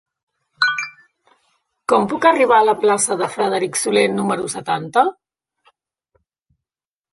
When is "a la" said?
2.63-2.75